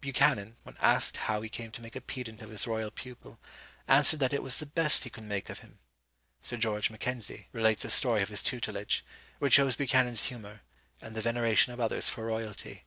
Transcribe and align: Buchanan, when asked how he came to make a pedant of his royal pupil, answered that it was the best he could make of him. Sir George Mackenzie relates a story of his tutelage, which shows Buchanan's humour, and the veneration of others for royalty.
Buchanan, 0.00 0.56
when 0.62 0.78
asked 0.80 1.18
how 1.28 1.42
he 1.42 1.50
came 1.50 1.70
to 1.72 1.82
make 1.82 1.94
a 1.94 2.00
pedant 2.00 2.40
of 2.40 2.48
his 2.48 2.66
royal 2.66 2.90
pupil, 2.90 3.38
answered 3.86 4.18
that 4.20 4.32
it 4.32 4.42
was 4.42 4.56
the 4.56 4.64
best 4.64 5.04
he 5.04 5.10
could 5.10 5.24
make 5.24 5.50
of 5.50 5.58
him. 5.58 5.78
Sir 6.40 6.56
George 6.56 6.88
Mackenzie 6.88 7.48
relates 7.52 7.84
a 7.84 7.90
story 7.90 8.22
of 8.22 8.30
his 8.30 8.42
tutelage, 8.42 9.04
which 9.40 9.52
shows 9.52 9.76
Buchanan's 9.76 10.24
humour, 10.24 10.62
and 11.02 11.14
the 11.14 11.20
veneration 11.20 11.74
of 11.74 11.80
others 11.80 12.08
for 12.08 12.24
royalty. 12.24 12.86